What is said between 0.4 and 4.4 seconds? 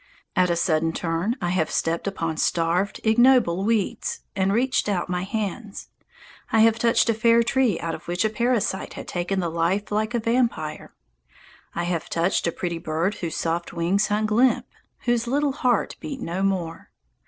a sudden turn I have stepped upon starved, ignoble weeds,